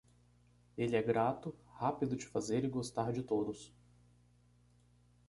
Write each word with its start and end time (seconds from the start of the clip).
Ele 0.75 0.95
é 0.95 1.01
grato, 1.03 1.55
rápido 1.75 2.15
de 2.15 2.25
fazer 2.25 2.65
e 2.65 2.69
gostar 2.69 3.11
de 3.11 3.21
todos. 3.21 3.71